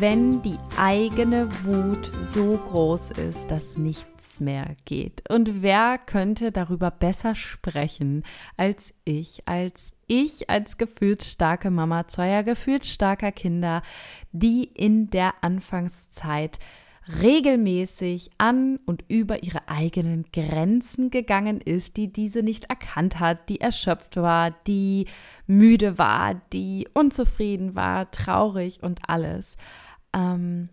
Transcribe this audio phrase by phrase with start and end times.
[0.00, 5.22] wenn die eigene Wut so groß ist, dass nichts mehr geht.
[5.28, 8.24] Und wer könnte darüber besser sprechen
[8.56, 13.82] als ich, als ich als gefühlsstarke Mama zweier gefühlsstarker Kinder,
[14.32, 16.58] die in der Anfangszeit
[17.20, 23.60] regelmäßig an und über ihre eigenen Grenzen gegangen ist, die diese nicht erkannt hat, die
[23.60, 25.08] erschöpft war, die
[25.46, 29.58] müde war, die unzufrieden war, traurig und alles
[30.12, 30.68] ähm,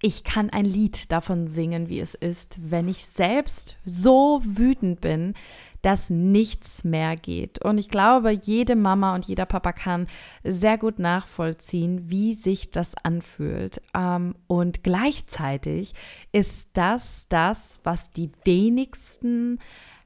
[0.00, 5.34] ich kann ein Lied davon singen, wie es ist, wenn ich selbst so wütend bin,
[5.82, 7.64] dass nichts mehr geht.
[7.64, 10.06] Und ich glaube, jede Mama und jeder Papa kann
[10.44, 13.80] sehr gut nachvollziehen, wie sich das anfühlt.
[13.94, 15.92] Ähm, und gleichzeitig
[16.30, 19.58] ist das das, was die wenigsten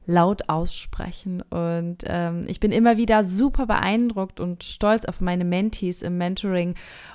[0.07, 1.43] laut aussprechen.
[1.43, 6.75] Und ähm, ich bin immer wieder super beeindruckt und stolz auf meine Mentees im Mentoring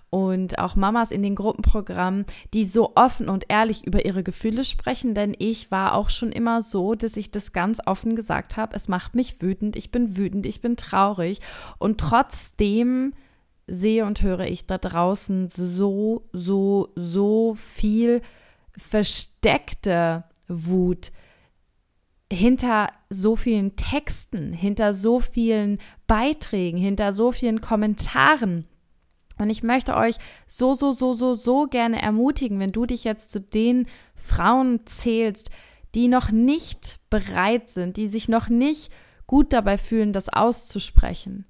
[0.10, 5.16] und auch Mamas in den Gruppenprogrammen, die so offen und ehrlich über ihre Gefühle sprechen,
[5.16, 8.90] denn ich war auch schon immer so, dass ich das ganz offen gesagt habe, es
[8.90, 11.40] macht mich wütend, ich bin wütend, ich bin traurig
[11.80, 13.14] und trotzdem
[13.68, 18.22] sehe und höre ich da draußen so, so, so viel
[18.76, 21.12] versteckte Wut
[22.32, 28.66] hinter so vielen Texten, hinter so vielen Beiträgen, hinter so vielen Kommentaren
[29.42, 33.32] und ich möchte euch so, so, so, so, so gerne ermutigen, wenn du dich jetzt
[33.32, 35.50] zu den Frauen zählst,
[35.96, 38.94] die noch nicht bereit sind, die sich noch nicht
[39.26, 41.46] gut dabei fühlen, das auszusprechen.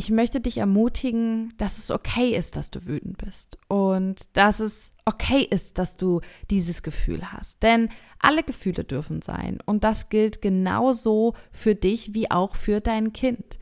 [0.00, 4.94] Ich möchte dich ermutigen, dass es okay ist, dass du wütend bist und dass es
[5.04, 7.62] okay ist, dass du dieses Gefühl hast.
[7.62, 13.12] Denn alle Gefühle dürfen sein und das gilt genauso für dich wie auch für dein
[13.12, 13.58] Kind.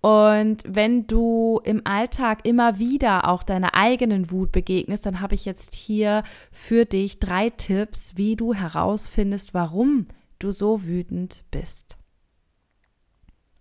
[0.00, 5.44] Und wenn du im Alltag immer wieder auch deiner eigenen Wut begegnest, dann habe ich
[5.44, 6.22] jetzt hier
[6.52, 10.06] für dich drei Tipps, wie du herausfindest, warum
[10.38, 11.96] du so wütend bist.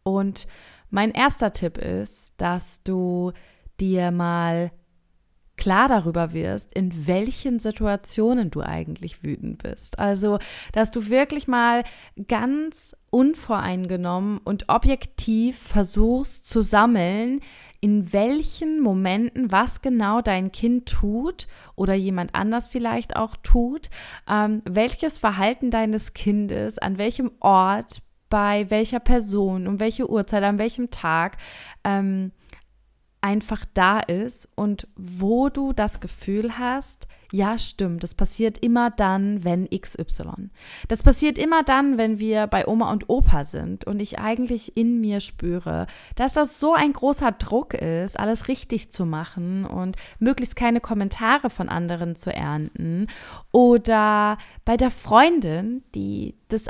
[0.04, 0.48] Und
[0.92, 3.32] mein erster Tipp ist, dass du
[3.80, 4.72] dir mal
[5.62, 10.00] klar darüber wirst, in welchen Situationen du eigentlich wütend bist.
[10.00, 10.40] Also,
[10.72, 11.84] dass du wirklich mal
[12.28, 17.42] ganz unvoreingenommen und objektiv versuchst zu sammeln,
[17.80, 23.92] in welchen Momenten was genau dein Kind tut oder jemand anders vielleicht auch tut,
[24.28, 28.02] ähm, welches Verhalten deines Kindes, an welchem Ort,
[28.32, 31.38] bei welcher Person, um welche Uhrzeit, an welchem Tag
[31.84, 32.32] ähm,
[33.22, 39.44] einfach da ist und wo du das Gefühl hast, ja stimmt, das passiert immer dann,
[39.44, 40.50] wenn XY.
[40.88, 45.00] Das passiert immer dann, wenn wir bei Oma und Opa sind und ich eigentlich in
[45.02, 50.56] mir spüre, dass das so ein großer Druck ist, alles richtig zu machen und möglichst
[50.56, 53.08] keine Kommentare von anderen zu ernten.
[53.52, 56.68] Oder bei der Freundin, die das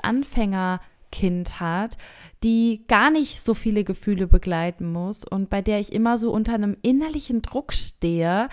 [1.12, 1.98] Anfängerkind hat,
[2.44, 6.54] die gar nicht so viele Gefühle begleiten muss und bei der ich immer so unter
[6.54, 8.50] einem innerlichen Druck stehe,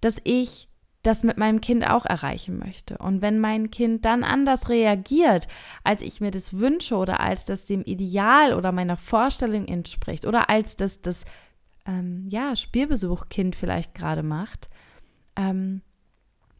[0.00, 0.68] dass ich
[1.02, 2.96] das mit meinem Kind auch erreichen möchte.
[2.98, 5.48] Und wenn mein Kind dann anders reagiert,
[5.82, 10.48] als ich mir das wünsche oder als das dem Ideal oder meiner Vorstellung entspricht oder
[10.48, 11.24] als das das
[11.86, 14.70] ähm, ja, Spielbesuchkind vielleicht gerade macht,
[15.34, 15.82] ähm,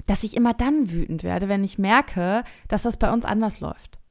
[0.08, 4.01] dass ich immer dann wütend werde, wenn ich merke, dass das bei uns anders läuft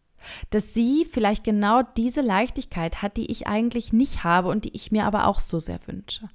[0.50, 4.92] dass sie vielleicht genau diese Leichtigkeit hat, die ich eigentlich nicht habe und die ich
[4.92, 6.30] mir aber auch so sehr wünsche.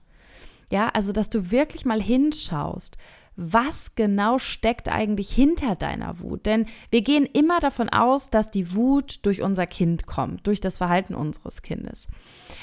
[0.71, 2.97] Ja, also dass du wirklich mal hinschaust,
[3.37, 6.47] was genau steckt eigentlich hinter deiner Wut?
[6.47, 10.79] Denn wir gehen immer davon aus, dass die Wut durch unser Kind kommt, durch das
[10.79, 12.09] Verhalten unseres Kindes.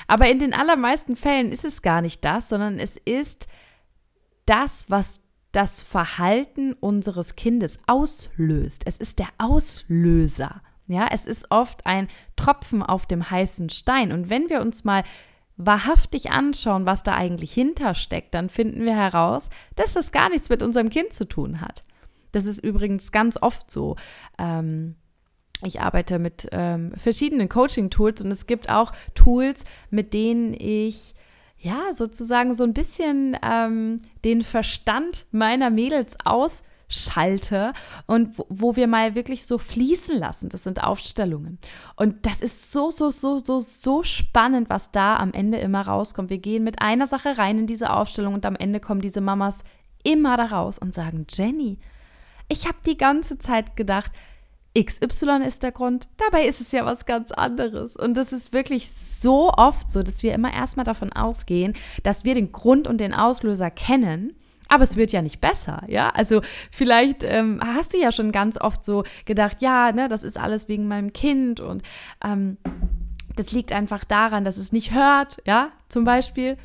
[0.08, 3.48] Aber in den allermeisten Fällen ist es gar nicht das, sondern es ist
[4.46, 5.22] das, was
[5.52, 8.82] das Verhalten unseres Kindes auslöst.
[8.86, 10.64] Es ist der Auslöser.
[10.88, 14.12] Ja, es ist oft ein Tropfen auf dem heißen Stein.
[14.12, 15.04] Und wenn wir uns mal
[15.56, 20.64] wahrhaftig anschauen, was da eigentlich hintersteckt, dann finden wir heraus, dass das gar nichts mit
[20.64, 21.84] unserem Kind zu tun hat.
[22.32, 23.96] Das ist übrigens ganz oft so.
[24.38, 24.96] Ähm,
[25.64, 31.14] ich arbeite mit ähm, verschiedenen Coaching-Tools und es gibt auch Tools, mit denen ich
[31.64, 36.18] ja, sozusagen so ein bisschen ähm, den Verstand meiner Mädels
[36.94, 37.74] ausschalte
[38.06, 40.50] und wo, wo wir mal wirklich so fließen lassen.
[40.50, 41.60] Das sind Aufstellungen.
[41.96, 46.30] Und das ist so, so, so, so, so spannend, was da am Ende immer rauskommt.
[46.30, 49.64] Wir gehen mit einer Sache rein in diese Aufstellung und am Ende kommen diese Mamas
[50.04, 51.80] immer da raus und sagen, Jenny,
[52.50, 54.12] ich habe die ganze Zeit gedacht,
[54.78, 57.96] XY ist der Grund, dabei ist es ja was ganz anderes.
[57.96, 62.34] Und das ist wirklich so oft so, dass wir immer erstmal davon ausgehen, dass wir
[62.34, 64.34] den Grund und den Auslöser kennen.
[64.74, 66.10] Aber es wird ja nicht besser, ja.
[66.10, 66.42] Also
[66.72, 70.68] vielleicht ähm, hast du ja schon ganz oft so gedacht, ja, ne, das ist alles
[70.68, 71.84] wegen meinem Kind und
[72.24, 72.58] ähm,
[73.36, 76.58] das liegt einfach daran, dass es nicht hört, ja, zum Beispiel.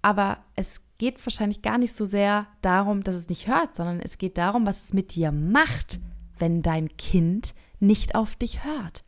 [0.00, 4.18] Aber es geht wahrscheinlich gar nicht so sehr darum, dass es nicht hört, sondern es
[4.18, 6.00] geht darum, was es mit dir macht
[6.42, 9.04] wenn dein Kind nicht auf dich hört.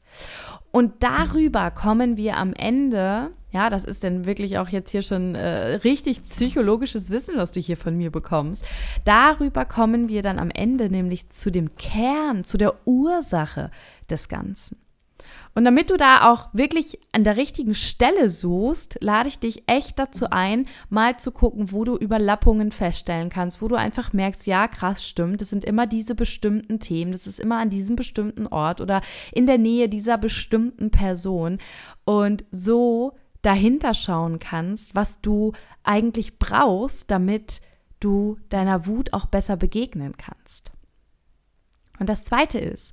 [0.71, 5.37] Und darüber kommen wir am Ende, ja, das ist dann wirklich auch jetzt hier schon
[5.37, 8.65] äh, richtig psychologisches Wissen, was du hier von mir bekommst.
[9.05, 13.71] Darüber kommen wir dann am Ende nämlich zu dem Kern, zu der Ursache
[14.11, 14.77] des Ganzen.
[15.55, 20.01] Und damit du da auch wirklich an der richtigen Stelle suchst, lade ich dich echt
[20.01, 24.67] dazu ein, mal zu gucken, wo du Überlappungen feststellen kannst, wo du einfach merkst, ja,
[24.67, 28.81] krass, stimmt, das sind immer diese bestimmten Themen, das ist immer an diesem bestimmten Ort
[28.81, 29.01] oder
[29.33, 31.59] in der Nähe dieser bestimmten Person.
[32.05, 33.13] Und so
[33.45, 35.53] dahinter schauen kannst, was du
[35.83, 37.61] eigentlich brauchst, damit
[38.01, 40.73] du deiner Wut auch besser begegnen kannst.
[41.99, 42.93] Und das Zweite ist,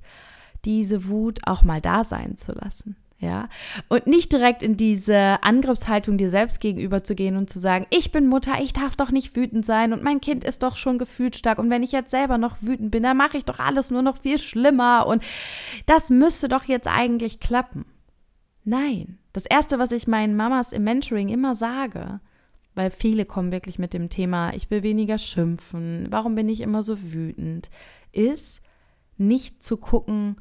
[0.64, 2.96] diese Wut auch mal da sein zu lassen.
[3.18, 3.48] Ja,
[3.88, 8.10] und nicht direkt in diese Angriffshaltung dir selbst gegenüber zu gehen und zu sagen, ich
[8.10, 11.60] bin Mutter, ich darf doch nicht wütend sein und mein Kind ist doch schon gefühlsstark
[11.60, 14.16] und wenn ich jetzt selber noch wütend bin, dann mache ich doch alles nur noch
[14.16, 15.22] viel schlimmer und
[15.86, 17.84] das müsste doch jetzt eigentlich klappen.
[18.64, 22.20] Nein, das erste, was ich meinen Mamas im Mentoring immer sage,
[22.74, 26.82] weil viele kommen wirklich mit dem Thema, ich will weniger schimpfen, warum bin ich immer
[26.82, 27.70] so wütend,
[28.12, 28.60] ist
[29.16, 30.36] nicht zu gucken,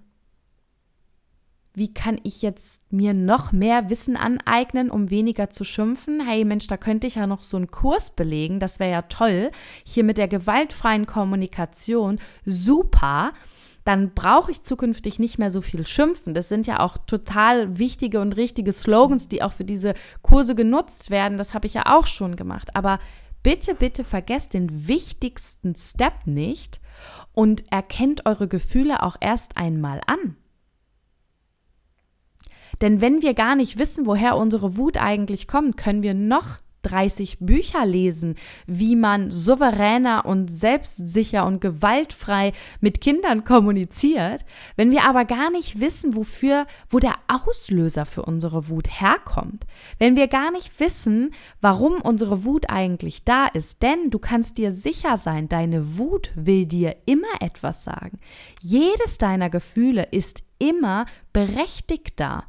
[1.73, 6.25] wie kann ich jetzt mir noch mehr Wissen aneignen, um weniger zu schimpfen?
[6.25, 9.51] Hey Mensch, da könnte ich ja noch so einen Kurs belegen, das wäre ja toll.
[9.85, 13.31] Hier mit der gewaltfreien Kommunikation, super.
[13.83, 16.33] Dann brauche ich zukünftig nicht mehr so viel schimpfen.
[16.33, 21.09] Das sind ja auch total wichtige und richtige Slogans, die auch für diese Kurse genutzt
[21.09, 21.37] werden.
[21.37, 22.75] Das habe ich ja auch schon gemacht.
[22.75, 22.99] Aber
[23.43, 26.79] bitte, bitte vergesst den wichtigsten Step nicht
[27.33, 30.37] und erkennt eure Gefühle auch erst einmal an.
[32.81, 37.37] Denn wenn wir gar nicht wissen, woher unsere Wut eigentlich kommt, können wir noch 30
[37.39, 38.35] Bücher lesen,
[38.67, 44.45] wie man souveräner und selbstsicher und gewaltfrei mit Kindern kommuniziert.
[44.75, 49.65] Wenn wir aber gar nicht wissen, wofür, wo der Auslöser für unsere Wut herkommt,
[49.99, 54.71] wenn wir gar nicht wissen, warum unsere Wut eigentlich da ist, denn du kannst dir
[54.71, 58.19] sicher sein, deine Wut will dir immer etwas sagen.
[58.59, 62.45] Jedes deiner Gefühle ist immer berechtigt da.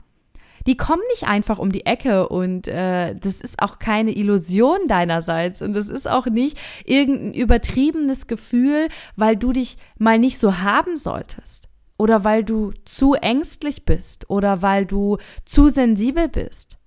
[0.67, 5.61] Die kommen nicht einfach um die Ecke und äh, das ist auch keine Illusion deinerseits
[5.63, 10.97] und das ist auch nicht irgendein übertriebenes Gefühl, weil du dich mal nicht so haben
[10.97, 11.69] solltest
[11.99, 16.79] oder weil du zu ängstlich bist oder weil du zu sensibel bist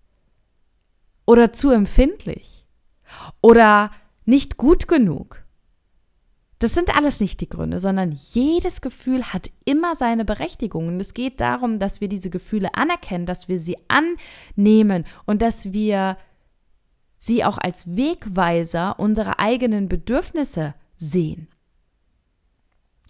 [1.25, 2.65] oder zu empfindlich
[3.41, 3.91] oder
[4.25, 5.44] nicht gut genug
[6.59, 10.87] das sind alles nicht die Gründe, sondern jedes Gefühl hat immer seine Berechtigung.
[10.87, 15.73] Und es geht darum, dass wir diese Gefühle anerkennen, dass wir sie annehmen und dass
[15.73, 16.17] wir
[17.17, 21.47] sie auch als Wegweiser unserer eigenen Bedürfnisse sehen.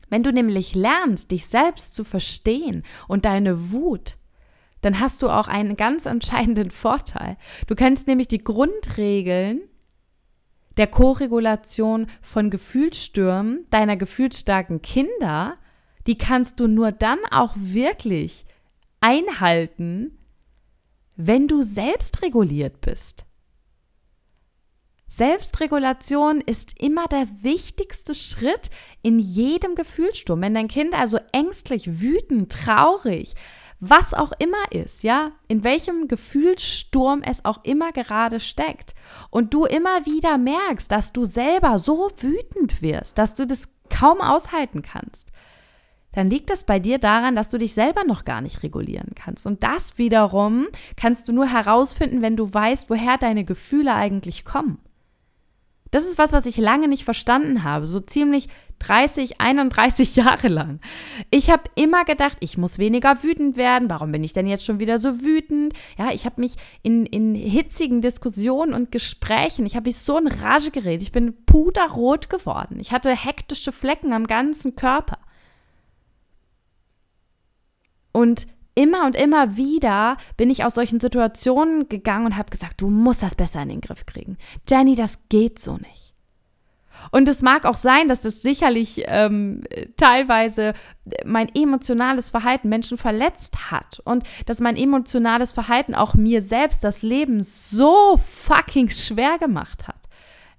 [0.09, 4.17] Wenn du nämlich lernst, dich selbst zu verstehen und deine Wut,
[4.81, 7.37] dann hast du auch einen ganz entscheidenden Vorteil.
[7.67, 9.61] Du kennst nämlich die Grundregeln
[10.77, 15.57] der Koregulation von Gefühlsstürmen deiner gefühlsstarken Kinder,
[16.07, 18.45] die kannst du nur dann auch wirklich
[19.01, 20.17] einhalten,
[21.15, 23.25] wenn du selbst reguliert bist.
[25.07, 28.69] Selbstregulation ist immer der wichtigste Schritt
[29.01, 30.41] in jedem Gefühlssturm.
[30.41, 33.35] Wenn dein Kind also ängstlich, wütend, traurig,
[33.89, 38.93] was auch immer ist, ja, in welchem Gefühlssturm es auch immer gerade steckt
[39.29, 44.21] und du immer wieder merkst, dass du selber so wütend wirst, dass du das kaum
[44.21, 45.31] aushalten kannst,
[46.13, 49.45] dann liegt es bei dir daran, dass du dich selber noch gar nicht regulieren kannst.
[49.45, 54.79] Und das wiederum kannst du nur herausfinden, wenn du weißt, woher deine Gefühle eigentlich kommen.
[55.95, 58.49] Das ist was, was ich lange nicht verstanden habe, so ziemlich
[58.79, 60.81] 30, 31 Jahre lang.
[61.31, 63.89] Ich habe immer gedacht, ich muss weniger wütend werden.
[63.89, 65.73] Warum bin ich denn jetzt schon wieder so wütend?
[65.97, 70.27] Ja, ich habe mich in, in hitzigen Diskussionen und Gesprächen, ich habe mich so in
[70.27, 71.01] Rage geredet.
[71.01, 72.77] Ich bin puderrot geworden.
[72.81, 75.19] Ich hatte hektische Flecken am ganzen Körper.
[78.11, 82.89] Und immer und immer wieder bin ich aus solchen Situationen gegangen und habe gesagt, du
[82.89, 84.37] musst das besser in den Griff kriegen.
[84.69, 86.13] Jenny, das geht so nicht.
[87.11, 89.63] Und es mag auch sein, dass das sicherlich ähm,
[89.97, 90.73] teilweise
[91.23, 97.01] mein emotionales Verhalten Menschen verletzt hat und dass mein emotionales Verhalten auch mir selbst das
[97.01, 100.09] Leben so fucking schwer gemacht hat.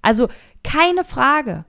[0.03, 0.29] Also
[0.63, 1.65] keine Frage.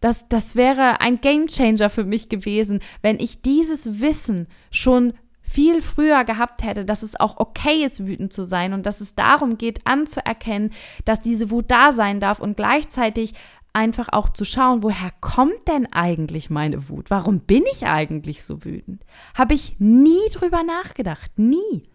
[0.00, 5.14] Das, das wäre ein Gamechanger für mich gewesen, wenn ich dieses Wissen schon
[5.56, 9.14] viel früher gehabt hätte, dass es auch okay ist, wütend zu sein und dass es
[9.14, 10.70] darum geht, anzuerkennen,
[11.06, 13.32] dass diese Wut da sein darf und gleichzeitig
[13.72, 17.08] einfach auch zu schauen, woher kommt denn eigentlich meine Wut?
[17.08, 19.02] Warum bin ich eigentlich so wütend?
[19.34, 21.88] Habe ich nie drüber nachgedacht, nie.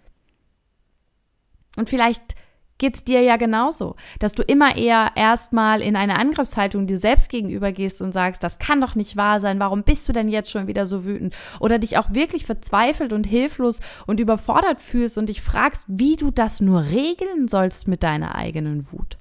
[1.77, 2.33] Und vielleicht
[2.81, 7.29] geht es dir ja genauso, dass du immer eher erstmal in eine Angriffshaltung dir selbst
[7.29, 10.49] gegenüber gehst und sagst, das kann doch nicht wahr sein, warum bist du denn jetzt
[10.49, 11.35] schon wieder so wütend?
[11.59, 16.31] Oder dich auch wirklich verzweifelt und hilflos und überfordert fühlst und dich fragst, wie du
[16.31, 19.19] das nur regeln sollst mit deiner eigenen Wut.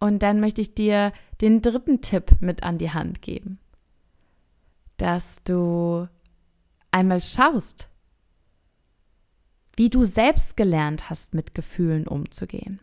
[0.00, 3.60] Und dann möchte ich dir den dritten Tipp mit an die Hand geben,
[4.96, 6.08] dass du
[6.90, 7.88] einmal schaust,
[9.78, 12.80] wie du selbst gelernt hast, mit Gefühlen umzugehen.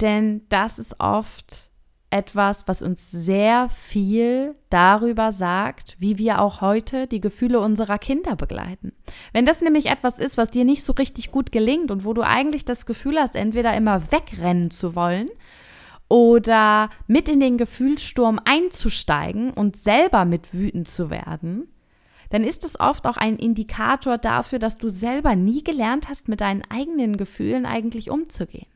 [0.00, 1.70] Denn das ist oft
[2.10, 8.34] etwas, was uns sehr viel darüber sagt, wie wir auch heute die Gefühle unserer Kinder
[8.34, 8.92] begleiten.
[9.32, 12.22] Wenn das nämlich etwas ist, was dir nicht so richtig gut gelingt und wo du
[12.22, 15.28] eigentlich das Gefühl hast, entweder immer wegrennen zu wollen
[16.08, 21.68] oder mit in den Gefühlssturm einzusteigen und selber mit wütend zu werden,
[22.30, 26.40] dann ist es oft auch ein Indikator dafür, dass du selber nie gelernt hast, mit
[26.40, 28.66] deinen eigenen Gefühlen eigentlich umzugehen.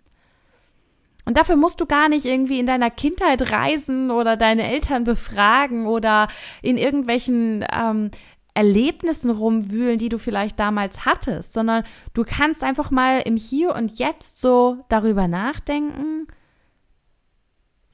[1.25, 5.87] Und dafür musst du gar nicht irgendwie in deiner Kindheit reisen oder deine Eltern befragen
[5.87, 6.29] oder
[6.63, 8.11] in irgendwelchen ähm,
[8.55, 13.99] Erlebnissen rumwühlen, die du vielleicht damals hattest, sondern du kannst einfach mal im Hier und
[13.99, 16.27] Jetzt so darüber nachdenken,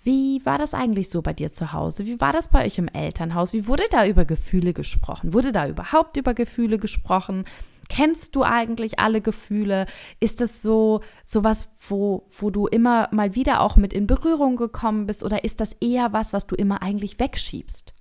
[0.04, 2.06] wie war das eigentlich so bei dir zu Hause?
[2.06, 3.52] Wie war das bei euch im Elternhaus?
[3.52, 5.34] Wie wurde da über Gefühle gesprochen?
[5.34, 7.44] Wurde da überhaupt über Gefühle gesprochen?
[7.88, 9.86] Kennst du eigentlich alle Gefühle?
[10.20, 15.06] Ist das so sowas, wo, wo du immer mal wieder auch mit in Berührung gekommen
[15.06, 15.24] bist?
[15.24, 17.94] Oder ist das eher was, was du immer eigentlich wegschiebst?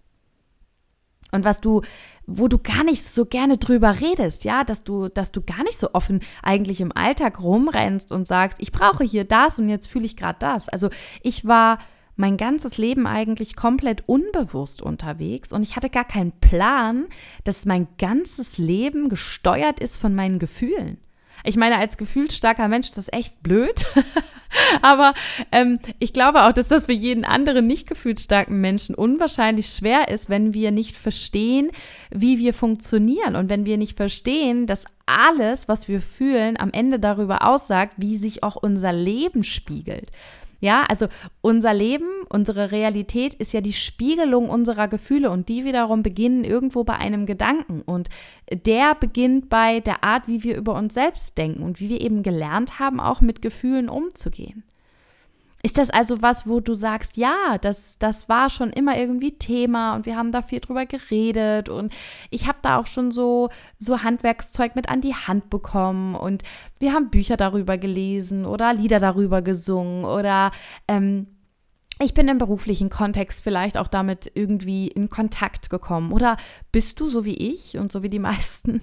[1.31, 1.81] Und was du,
[2.27, 5.77] wo du gar nicht so gerne drüber redest, ja, dass du, dass du gar nicht
[5.77, 10.05] so offen eigentlich im Alltag rumrennst und sagst, ich brauche hier das und jetzt fühle
[10.05, 10.67] ich gerade das.
[10.67, 10.89] Also
[11.23, 11.79] ich war
[12.17, 17.05] mein ganzes Leben eigentlich komplett unbewusst unterwegs und ich hatte gar keinen Plan,
[17.45, 20.97] dass mein ganzes Leben gesteuert ist von meinen Gefühlen.
[21.43, 23.85] Ich meine, als gefühlsstarker Mensch ist das echt blöd.
[24.81, 25.13] Aber
[25.51, 30.29] ähm, ich glaube auch, dass das für jeden anderen nicht gefühlsstarken Menschen unwahrscheinlich schwer ist,
[30.29, 31.71] wenn wir nicht verstehen,
[32.09, 36.99] wie wir funktionieren und wenn wir nicht verstehen, dass alles, was wir fühlen, am Ende
[36.99, 40.11] darüber aussagt, wie sich auch unser Leben spiegelt.
[40.59, 41.07] Ja, also
[41.41, 46.83] unser Leben, unsere Realität ist ja die Spiegelung unserer Gefühle und die wiederum beginnen irgendwo
[46.83, 48.09] bei einem Gedanken und
[48.51, 52.23] der beginnt bei der Art, wie wir über uns selbst denken und wie wir eben
[52.23, 54.63] gelernt haben, auch mit Gefühlen umzugehen.
[55.67, 59.95] Ist das also was, wo du sagst, ja, das, das war schon immer irgendwie Thema
[59.95, 61.91] und wir haben da viel drüber geredet und
[62.29, 66.43] ich habe da auch schon so, so Handwerkszeug mit an die Hand bekommen und
[66.79, 70.51] wir haben Bücher darüber gelesen oder Lieder darüber gesungen oder
[70.87, 71.27] ähm,
[71.99, 76.11] ich bin im beruflichen Kontext vielleicht auch damit irgendwie in Kontakt gekommen.
[76.11, 76.37] Oder
[76.71, 78.81] bist du so wie ich und so wie die meisten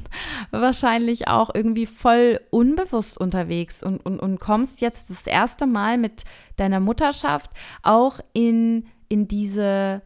[0.51, 6.25] wahrscheinlich auch irgendwie voll unbewusst unterwegs und, und, und kommst jetzt das erste Mal mit
[6.57, 7.51] deiner Mutterschaft
[7.83, 10.03] auch in, in diese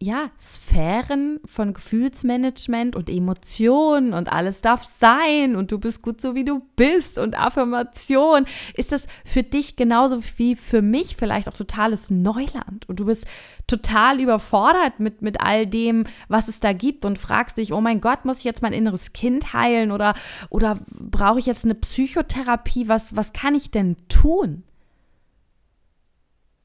[0.00, 6.34] ja, Sphären von Gefühlsmanagement und Emotionen und alles darf sein und du bist gut so
[6.34, 11.56] wie du bist und Affirmation, ist das für dich genauso wie für mich vielleicht auch
[11.56, 13.26] totales Neuland und du bist
[13.66, 18.00] total überfordert mit, mit all dem, was es da gibt und fragst dich, oh mein
[18.00, 20.14] Gott, muss ich jetzt mein inneres Kind heilen oder,
[20.50, 22.88] oder brauche ich jetzt eine Psychotherapie?
[22.88, 24.64] Was, was kann ich denn tun?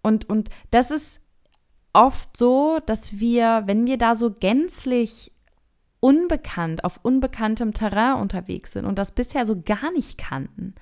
[0.01, 1.21] Und, und das ist
[1.93, 5.31] oft so, dass wir, wenn wir da so gänzlich
[5.99, 10.75] unbekannt, auf unbekanntem Terrain unterwegs sind und das bisher so gar nicht kannten,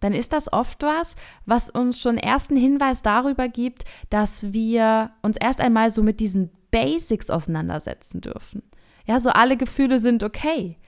[0.00, 5.36] dann ist das oft was, was uns schon ersten Hinweis darüber gibt, dass wir uns
[5.36, 8.62] erst einmal so mit diesen Basics auseinandersetzen dürfen.
[9.06, 10.78] Ja, so alle Gefühle sind okay.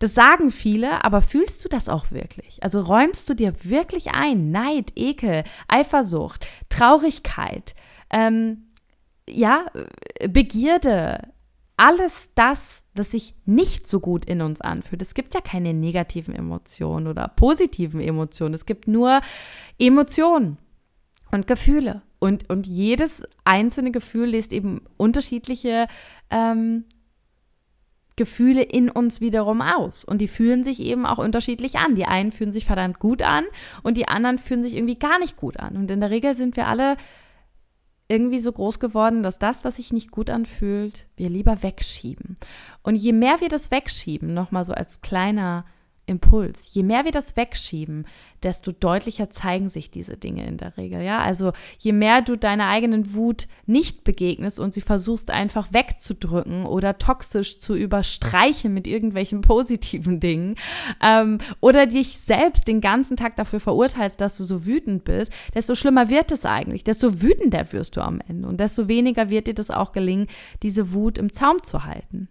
[0.00, 2.62] Das sagen viele, aber fühlst du das auch wirklich?
[2.62, 7.74] Also räumst du dir wirklich ein, Neid, Ekel, Eifersucht, Traurigkeit,
[8.10, 8.67] ähm,
[9.30, 9.66] ja,
[10.28, 11.20] Begierde,
[11.78, 15.00] alles das, was sich nicht so gut in uns anfühlt.
[15.00, 18.54] Es gibt ja keine negativen Emotionen oder positiven Emotionen.
[18.54, 19.20] Es gibt nur
[19.78, 20.58] Emotionen
[21.30, 22.02] und Gefühle.
[22.18, 25.86] Und, und jedes einzelne Gefühl lässt eben unterschiedliche
[26.30, 26.84] ähm,
[28.16, 30.04] Gefühle in uns wiederum aus.
[30.04, 31.94] Und die fühlen sich eben auch unterschiedlich an.
[31.94, 33.44] Die einen fühlen sich verdammt gut an
[33.84, 35.76] und die anderen fühlen sich irgendwie gar nicht gut an.
[35.76, 36.96] Und in der Regel sind wir alle
[38.08, 42.38] irgendwie so groß geworden, dass das, was sich nicht gut anfühlt, wir lieber wegschieben.
[42.82, 45.66] Und je mehr wir das wegschieben, nochmal so als kleiner
[46.08, 46.70] Impuls.
[46.72, 48.06] Je mehr wir das wegschieben,
[48.42, 51.02] desto deutlicher zeigen sich diese Dinge in der Regel.
[51.02, 56.64] Ja, also je mehr du deiner eigenen Wut nicht begegnest und sie versuchst einfach wegzudrücken
[56.64, 60.56] oder toxisch zu überstreichen mit irgendwelchen positiven Dingen
[61.02, 65.74] ähm, oder dich selbst den ganzen Tag dafür verurteilst, dass du so wütend bist, desto
[65.74, 69.54] schlimmer wird es eigentlich, desto wütender wirst du am Ende und desto weniger wird dir
[69.54, 70.28] das auch gelingen,
[70.62, 72.28] diese Wut im Zaum zu halten.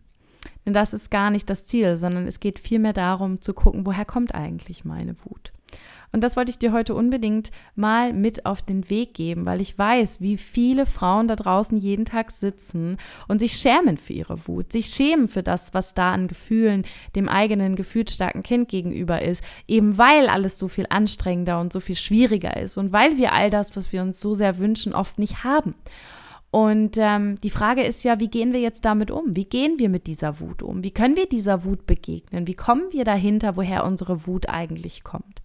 [0.68, 4.04] Denn das ist gar nicht das Ziel, sondern es geht vielmehr darum zu gucken, woher
[4.04, 5.54] kommt eigentlich meine Wut.
[6.12, 9.78] Und das wollte ich dir heute unbedingt mal mit auf den Weg geben, weil ich
[9.78, 12.98] weiß, wie viele Frauen da draußen jeden Tag sitzen
[13.30, 16.84] und sich schämen für ihre Wut, sich schämen für das, was da an Gefühlen
[17.16, 21.96] dem eigenen gefühlsstarken Kind gegenüber ist, eben weil alles so viel anstrengender und so viel
[21.96, 25.46] schwieriger ist und weil wir all das, was wir uns so sehr wünschen, oft nicht
[25.46, 25.76] haben.
[26.58, 29.36] Und ähm, die Frage ist ja, wie gehen wir jetzt damit um?
[29.36, 30.82] Wie gehen wir mit dieser Wut um?
[30.82, 32.48] Wie können wir dieser Wut begegnen?
[32.48, 35.44] Wie kommen wir dahinter, woher unsere Wut eigentlich kommt?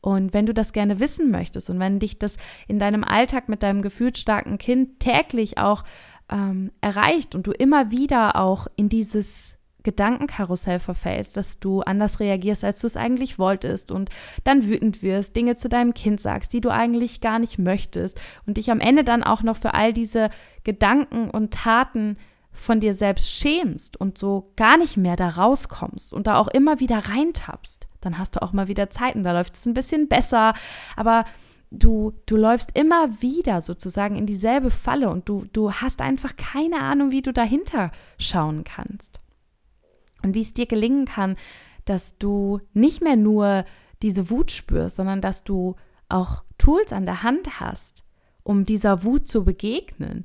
[0.00, 2.36] Und wenn du das gerne wissen möchtest und wenn dich das
[2.68, 5.82] in deinem Alltag mit deinem gefühlsstarken Kind täglich auch
[6.30, 12.64] ähm, erreicht und du immer wieder auch in dieses Gedankenkarussell verfällst, dass du anders reagierst,
[12.64, 14.10] als du es eigentlich wolltest und
[14.44, 18.56] dann wütend wirst, Dinge zu deinem Kind sagst, die du eigentlich gar nicht möchtest und
[18.56, 20.30] dich am Ende dann auch noch für all diese
[20.64, 22.16] Gedanken und Taten
[22.50, 26.80] von dir selbst schämst und so gar nicht mehr da rauskommst und da auch immer
[26.80, 30.54] wieder reintappst, dann hast du auch mal wieder Zeiten, da läuft es ein bisschen besser,
[30.96, 31.24] aber
[31.70, 36.80] du, du läufst immer wieder sozusagen in dieselbe Falle und du, du hast einfach keine
[36.80, 39.20] Ahnung, wie du dahinter schauen kannst
[40.22, 41.36] und wie es dir gelingen kann,
[41.84, 43.64] dass du nicht mehr nur
[44.02, 45.76] diese Wut spürst, sondern dass du
[46.08, 48.06] auch Tools an der Hand hast,
[48.42, 50.24] um dieser Wut zu begegnen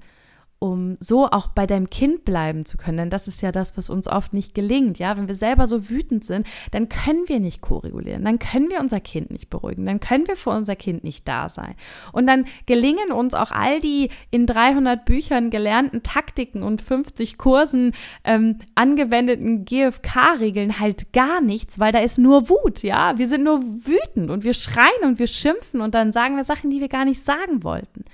[0.63, 2.95] um so auch bei deinem Kind bleiben zu können.
[2.95, 4.97] Denn das ist ja das, was uns oft nicht gelingt.
[4.97, 8.79] Ja, wenn wir selber so wütend sind, dann können wir nicht koregulieren, dann können wir
[8.79, 11.75] unser Kind nicht beruhigen, dann können wir für unser Kind nicht da sein.
[12.13, 17.91] Und dann gelingen uns auch all die in 300 Büchern gelernten Taktiken und 50 Kursen
[18.23, 22.83] ähm, angewendeten GFK-Regeln halt gar nichts, weil da ist nur Wut.
[22.83, 26.45] Ja, wir sind nur wütend und wir schreien und wir schimpfen und dann sagen wir
[26.45, 28.05] Sachen, die wir gar nicht sagen wollten.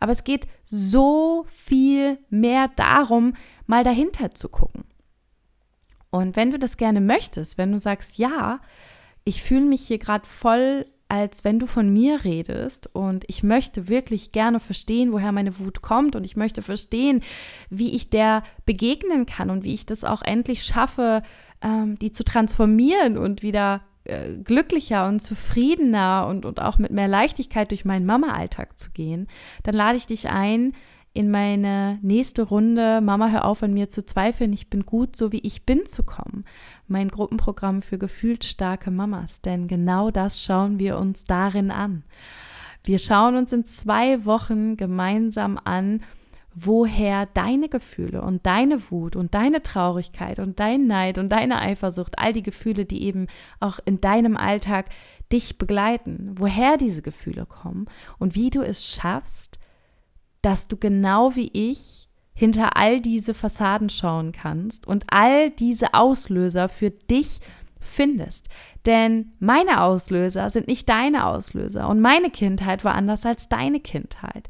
[0.00, 3.34] Aber es geht so viel mehr darum,
[3.66, 4.84] mal dahinter zu gucken.
[6.10, 8.60] Und wenn du das gerne möchtest, wenn du sagst, ja,
[9.24, 13.88] ich fühle mich hier gerade voll, als wenn du von mir redest und ich möchte
[13.88, 17.22] wirklich gerne verstehen, woher meine Wut kommt und ich möchte verstehen,
[17.68, 21.22] wie ich der begegnen kann und wie ich das auch endlich schaffe,
[21.62, 27.08] ähm, die zu transformieren und wieder äh, glücklicher und zufriedener und, und auch mit mehr
[27.08, 29.28] Leichtigkeit durch meinen Mama-Alltag zu gehen,
[29.62, 30.72] dann lade ich dich ein,
[31.12, 35.32] in meine nächste Runde Mama, hör auf an mir zu zweifeln, ich bin gut, so
[35.32, 36.44] wie ich bin zu kommen.
[36.86, 42.04] Mein Gruppenprogramm für gefühlt starke Mamas, denn genau das schauen wir uns darin an.
[42.84, 46.00] Wir schauen uns in zwei Wochen gemeinsam an,
[46.54, 52.18] woher deine Gefühle und deine Wut und deine Traurigkeit und dein Neid und deine Eifersucht,
[52.18, 53.28] all die Gefühle, die eben
[53.60, 54.86] auch in deinem Alltag
[55.32, 57.86] dich begleiten, woher diese Gefühle kommen
[58.18, 59.58] und wie du es schaffst,
[60.42, 66.68] dass du genau wie ich hinter all diese Fassaden schauen kannst und all diese Auslöser
[66.68, 67.40] für dich
[67.80, 68.48] findest.
[68.86, 74.48] Denn meine Auslöser sind nicht deine Auslöser und meine Kindheit war anders als deine Kindheit.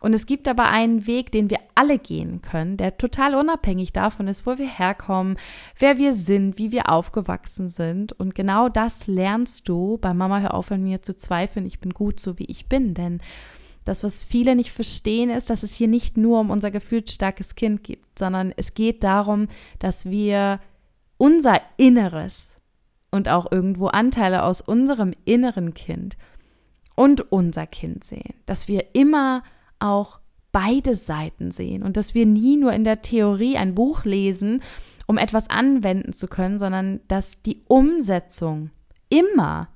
[0.00, 4.28] Und es gibt aber einen Weg, den wir alle gehen können, der total unabhängig davon
[4.28, 5.36] ist, wo wir herkommen,
[5.78, 8.12] wer wir sind, wie wir aufgewachsen sind.
[8.12, 11.92] Und genau das lernst du bei Mama, hör auf an mir zu zweifeln, ich bin
[11.92, 12.94] gut so, wie ich bin.
[12.94, 13.20] Denn
[13.84, 17.82] das, was viele nicht verstehen, ist, dass es hier nicht nur um unser gefühlsstarkes Kind
[17.82, 20.60] geht, sondern es geht darum, dass wir
[21.16, 22.50] unser Inneres
[23.10, 26.16] und auch irgendwo Anteile aus unserem inneren Kind
[26.94, 29.42] und unser Kind sehen, dass wir immer
[29.78, 30.20] auch
[30.52, 34.62] beide Seiten sehen und dass wir nie nur in der Theorie ein Buch lesen,
[35.06, 38.70] um etwas anwenden zu können, sondern dass die Umsetzung
[39.08, 39.68] immer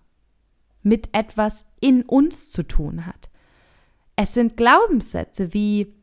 [0.83, 3.31] mit etwas in uns zu tun hat.
[4.17, 5.95] Es sind Glaubenssätze wie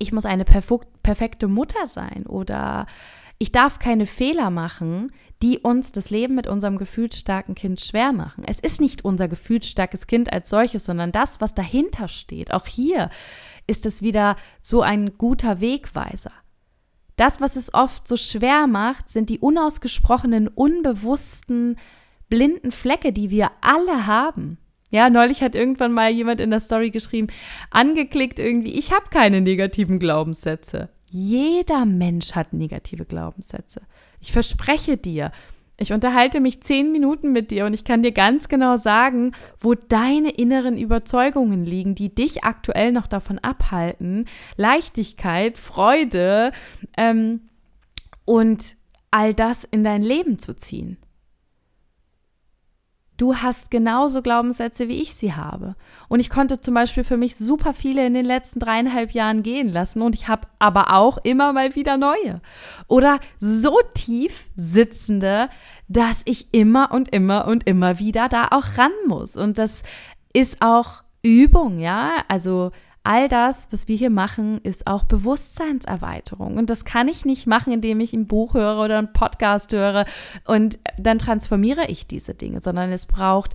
[0.00, 2.86] ich muss eine perfekte Mutter sein oder
[3.40, 8.44] ich darf keine Fehler machen, die uns das Leben mit unserem gefühlsstarken Kind schwer machen.
[8.46, 12.52] Es ist nicht unser gefühlsstarkes Kind als solches, sondern das, was dahinter steht.
[12.52, 13.08] Auch hier
[13.66, 16.32] ist es wieder so ein guter Wegweiser.
[17.16, 21.78] Das, was es oft so schwer macht, sind die unausgesprochenen, unbewussten,
[22.28, 24.58] blinden Flecke, die wir alle haben.
[24.90, 27.28] Ja, neulich hat irgendwann mal jemand in der Story geschrieben,
[27.70, 30.90] angeklickt irgendwie, ich habe keine negativen Glaubenssätze.
[31.12, 33.82] Jeder Mensch hat negative Glaubenssätze.
[34.20, 35.32] Ich verspreche dir,
[35.76, 39.74] ich unterhalte mich zehn Minuten mit dir und ich kann dir ganz genau sagen, wo
[39.74, 46.52] deine inneren Überzeugungen liegen, die dich aktuell noch davon abhalten, Leichtigkeit, Freude
[46.96, 47.48] ähm,
[48.24, 48.76] und
[49.10, 50.96] all das in dein Leben zu ziehen.
[53.20, 55.76] Du hast genauso Glaubenssätze, wie ich sie habe.
[56.08, 59.68] Und ich konnte zum Beispiel für mich super viele in den letzten dreieinhalb Jahren gehen
[59.68, 62.40] lassen und ich habe aber auch immer mal wieder neue.
[62.88, 65.50] Oder so tief sitzende,
[65.86, 69.36] dass ich immer und immer und immer wieder da auch ran muss.
[69.36, 69.82] Und das
[70.32, 72.24] ist auch Übung, ja.
[72.26, 72.70] Also
[73.02, 76.56] all das, was wir hier machen, ist auch Bewusstseinserweiterung.
[76.56, 80.04] Und das kann ich nicht machen, indem ich ein Buch höre oder einen Podcast höre
[80.46, 83.54] und dann transformiere ich diese Dinge, sondern es braucht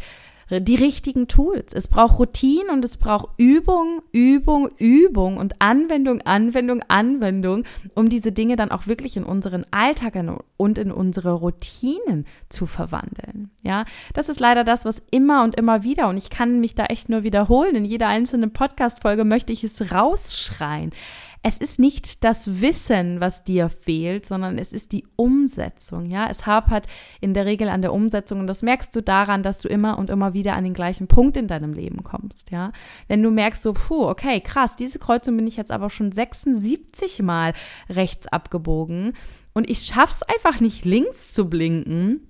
[0.50, 1.74] die richtigen Tools.
[1.74, 7.64] Es braucht Routine und es braucht Übung, Übung, Übung und Anwendung, Anwendung, Anwendung,
[7.96, 10.16] um diese Dinge dann auch wirklich in unseren Alltag
[10.58, 13.50] und in unsere Routinen zu verwandeln.
[13.64, 16.86] Ja, das ist leider das, was immer und immer wieder und ich kann mich da
[16.86, 17.76] echt nur wiederholen.
[17.76, 20.92] In jeder einzelnen Podcast-Folge möchte ich es rausschreien
[21.48, 26.10] es ist nicht das Wissen, was dir fehlt, sondern es ist die Umsetzung.
[26.10, 26.88] Ja, es hapert
[27.22, 30.10] in der Regel an der Umsetzung und das merkst du daran, dass du immer und
[30.10, 32.50] immer wieder an den gleichen Punkt in deinem Leben kommst.
[32.50, 32.72] Ja,
[33.08, 37.22] wenn du merkst so, puh, okay, krass, diese Kreuzung bin ich jetzt aber schon 76
[37.22, 37.54] Mal
[37.92, 39.14] rechts abgebogen
[39.54, 42.22] und ich schaff's einfach nicht links zu blinken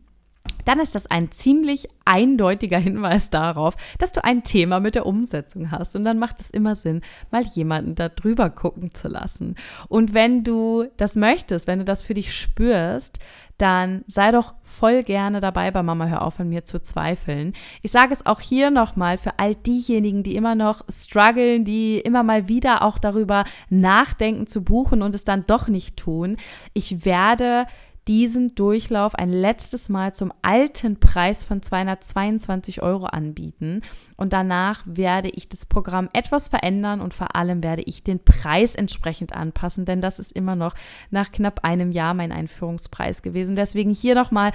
[0.66, 5.72] dann ist das ein ziemlich eindeutiger Hinweis darauf, dass du ein Thema mit der Umsetzung
[5.72, 5.96] hast.
[5.96, 9.56] Und dann macht es immer Sinn, mal jemanden da drüber gucken zu lassen.
[9.88, 13.20] Und wenn du das möchtest, wenn du das für dich spürst,
[13.58, 17.54] dann sei doch voll gerne dabei bei Mama Hör auf an mir zu zweifeln.
[17.82, 22.24] Ich sage es auch hier nochmal für all diejenigen, die immer noch strugglen, die immer
[22.24, 26.36] mal wieder auch darüber nachdenken zu buchen und es dann doch nicht tun.
[26.74, 27.66] Ich werde
[28.08, 33.82] diesen Durchlauf ein letztes Mal zum alten Preis von 222 Euro anbieten.
[34.16, 38.76] Und danach werde ich das Programm etwas verändern und vor allem werde ich den Preis
[38.76, 40.76] entsprechend anpassen, denn das ist immer noch
[41.10, 43.56] nach knapp einem Jahr mein Einführungspreis gewesen.
[43.56, 44.52] Deswegen hier nochmal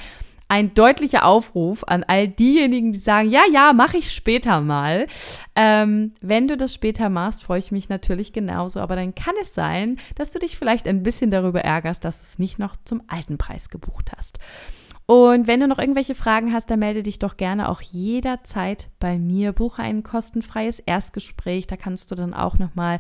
[0.50, 5.06] ein deutlicher Aufruf an all diejenigen, die sagen, ja, ja, mache ich später mal.
[5.54, 8.80] Ähm, wenn du das später machst, freue ich mich natürlich genauso.
[8.80, 12.24] Aber dann kann es sein, dass du dich vielleicht ein bisschen darüber ärgerst, dass du
[12.24, 14.40] es nicht noch zum alten Preis gebucht hast.
[15.06, 19.18] Und wenn du noch irgendwelche Fragen hast, dann melde dich doch gerne auch jederzeit bei
[19.18, 19.52] mir.
[19.52, 21.68] Buche ein kostenfreies Erstgespräch.
[21.68, 22.98] Da kannst du dann auch nochmal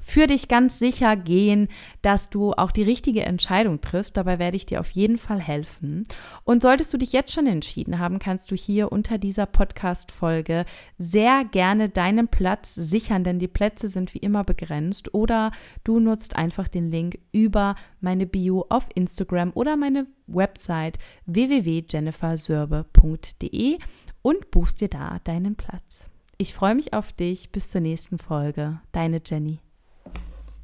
[0.00, 1.68] für dich ganz sicher gehen,
[2.02, 4.16] dass du auch die richtige Entscheidung triffst.
[4.16, 6.06] Dabei werde ich dir auf jeden Fall helfen.
[6.44, 10.64] Und solltest du dich jetzt schon entschieden haben, kannst du hier unter dieser Podcast-Folge
[10.98, 15.14] sehr gerne deinen Platz sichern, denn die Plätze sind wie immer begrenzt.
[15.14, 15.52] Oder
[15.84, 23.78] du nutzt einfach den Link über meine Bio auf Instagram oder meine Website www.jennifersörbe.de
[24.22, 26.06] und buchst dir da deinen Platz.
[26.38, 27.52] Ich freue mich auf dich.
[27.52, 28.80] Bis zur nächsten Folge.
[28.92, 29.60] Deine Jenny.